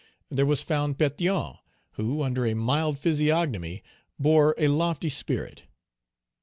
[0.31, 1.59] There was found Pétion,
[1.91, 3.83] who, under a mild physiognomy,
[4.17, 5.61] bore a lofty spirit.